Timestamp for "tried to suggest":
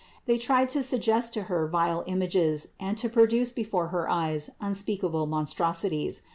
0.39-1.31